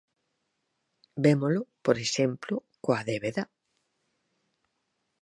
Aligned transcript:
Vémolo, 1.25 1.61
por 1.85 1.95
exemplo, 2.05 2.53
coa 2.83 3.01
débeda. 3.09 3.43